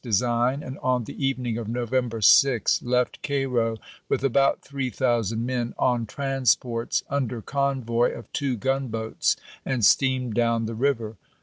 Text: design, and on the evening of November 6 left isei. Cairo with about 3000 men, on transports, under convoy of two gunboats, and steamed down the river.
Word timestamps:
design, 0.03 0.63
and 0.63 0.79
on 0.79 1.03
the 1.03 1.23
evening 1.23 1.59
of 1.59 1.67
November 1.67 2.21
6 2.21 2.81
left 2.81 3.21
isei. 3.21 3.21
Cairo 3.21 3.77
with 4.09 4.23
about 4.23 4.63
3000 4.63 5.45
men, 5.45 5.75
on 5.77 6.07
transports, 6.07 7.03
under 7.07 7.39
convoy 7.39 8.11
of 8.17 8.33
two 8.33 8.57
gunboats, 8.57 9.35
and 9.63 9.85
steamed 9.85 10.33
down 10.33 10.65
the 10.65 10.73
river. 10.73 11.17